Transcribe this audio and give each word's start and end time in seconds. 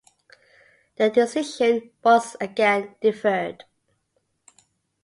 The 0.95 1.11
decision 1.11 1.91
was 2.03 2.35
again 2.41 2.95
deferred. 3.01 3.65